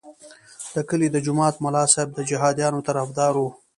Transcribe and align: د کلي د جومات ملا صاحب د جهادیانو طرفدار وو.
د 0.73 0.75
کلي 0.89 1.07
د 1.11 1.17
جومات 1.25 1.55
ملا 1.63 1.83
صاحب 1.93 2.09
د 2.13 2.19
جهادیانو 2.29 2.85
طرفدار 2.87 3.33
وو. 3.37 3.49